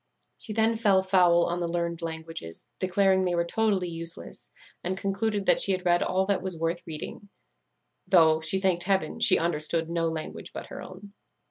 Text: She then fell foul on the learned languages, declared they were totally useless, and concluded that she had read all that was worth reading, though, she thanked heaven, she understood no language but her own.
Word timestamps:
She 0.39 0.51
then 0.51 0.77
fell 0.77 1.03
foul 1.03 1.43
on 1.45 1.59
the 1.59 1.67
learned 1.67 2.01
languages, 2.01 2.71
declared 2.79 3.23
they 3.27 3.35
were 3.35 3.45
totally 3.45 3.87
useless, 3.87 4.49
and 4.83 4.97
concluded 4.97 5.45
that 5.45 5.59
she 5.59 5.73
had 5.73 5.85
read 5.85 6.01
all 6.01 6.25
that 6.25 6.41
was 6.41 6.57
worth 6.57 6.81
reading, 6.87 7.29
though, 8.07 8.41
she 8.41 8.59
thanked 8.59 8.85
heaven, 8.85 9.19
she 9.19 9.37
understood 9.37 9.91
no 9.91 10.07
language 10.09 10.53
but 10.53 10.65
her 10.71 10.81
own. 10.81 11.13